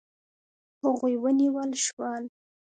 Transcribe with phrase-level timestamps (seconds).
[0.81, 2.23] هغوی ونیول شول.